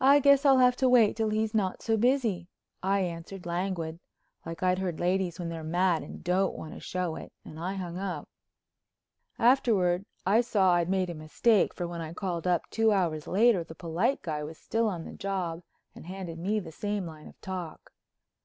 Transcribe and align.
"I 0.00 0.20
guess 0.20 0.44
I'll 0.44 0.58
have 0.58 0.76
to 0.76 0.88
wait 0.88 1.16
till 1.16 1.30
he's 1.30 1.52
not 1.52 1.82
so 1.82 1.96
busy," 1.96 2.46
I 2.84 3.00
answered, 3.00 3.46
languid, 3.46 3.98
like 4.46 4.62
I've 4.62 4.78
heard 4.78 5.00
ladies 5.00 5.40
when 5.40 5.48
they're 5.48 5.64
mad 5.64 6.04
and 6.04 6.22
don't 6.22 6.54
want 6.56 6.74
to 6.74 6.78
show 6.78 7.16
it, 7.16 7.32
and 7.44 7.58
I 7.58 7.74
hung 7.74 7.98
up. 7.98 8.28
Afterward 9.36 10.06
I 10.24 10.40
saw 10.40 10.74
I'd 10.74 10.88
made 10.88 11.10
a 11.10 11.14
mistake, 11.14 11.74
for, 11.74 11.88
when 11.88 12.00
I 12.00 12.12
called 12.12 12.46
up 12.46 12.70
two 12.70 12.92
hours 12.92 13.26
later 13.26 13.64
that 13.64 13.74
polite 13.74 14.22
guy 14.22 14.44
was 14.44 14.56
still 14.56 14.86
on 14.86 15.04
the 15.04 15.14
job 15.14 15.64
and 15.96 16.06
handed 16.06 16.38
me 16.38 16.60
the 16.60 16.70
same 16.70 17.04
line 17.06 17.26
of 17.26 17.40
talk. 17.40 17.90